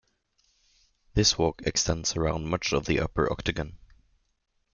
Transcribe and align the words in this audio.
This 1.13 1.37
walk 1.37 1.61
extends 1.63 2.15
around 2.17 2.47
much 2.47 2.73
of 2.73 2.87
the 2.87 2.99
upper 2.99 3.31
Octagon. 3.31 3.77